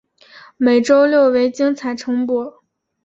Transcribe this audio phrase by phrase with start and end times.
[0.57, 2.63] 每周六为精彩重播。